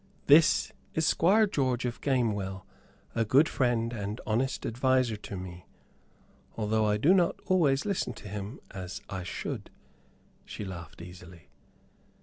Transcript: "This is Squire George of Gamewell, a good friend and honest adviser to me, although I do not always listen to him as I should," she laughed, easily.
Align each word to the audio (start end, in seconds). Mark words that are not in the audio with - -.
"This 0.25 0.71
is 0.95 1.05
Squire 1.05 1.45
George 1.45 1.85
of 1.85 2.01
Gamewell, 2.01 2.65
a 3.13 3.23
good 3.23 3.47
friend 3.47 3.93
and 3.93 4.19
honest 4.25 4.65
adviser 4.65 5.15
to 5.17 5.37
me, 5.37 5.67
although 6.57 6.85
I 6.87 6.97
do 6.97 7.13
not 7.13 7.39
always 7.45 7.85
listen 7.85 8.13
to 8.13 8.27
him 8.27 8.59
as 8.71 8.99
I 9.11 9.21
should," 9.21 9.69
she 10.43 10.65
laughed, 10.65 11.03
easily. 11.03 11.49